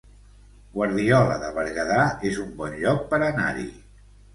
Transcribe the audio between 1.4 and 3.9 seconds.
de Berguedà es un bon lloc per anar-hi